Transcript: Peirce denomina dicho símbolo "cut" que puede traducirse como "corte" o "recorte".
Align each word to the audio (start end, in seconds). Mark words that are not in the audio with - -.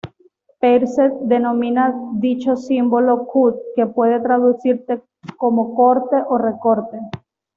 Peirce 0.59 1.03
denomina 1.33 1.83
dicho 2.23 2.55
símbolo 2.55 3.27
"cut" 3.31 3.55
que 3.75 3.85
puede 3.85 4.19
traducirse 4.19 5.03
como 5.37 5.75
"corte" 5.75 6.15
o 6.27 6.39
"recorte". 6.39 6.97